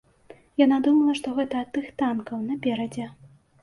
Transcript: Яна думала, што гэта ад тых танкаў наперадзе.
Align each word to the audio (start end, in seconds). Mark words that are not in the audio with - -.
Яна 0.61 0.79
думала, 0.87 1.15
што 1.21 1.35
гэта 1.37 1.63
ад 1.63 1.71
тых 1.79 1.87
танкаў 2.03 2.45
наперадзе. 2.51 3.11